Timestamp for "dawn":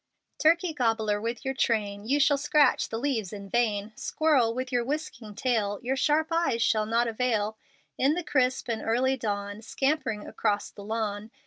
9.15-9.61